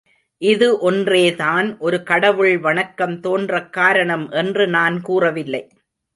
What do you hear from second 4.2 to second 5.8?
என்று நான் கூறவில்லை.